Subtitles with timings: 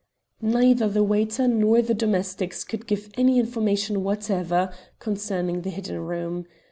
[0.41, 6.47] Neither the waiter nor the domestics could give any information whatever concerning the hidden room.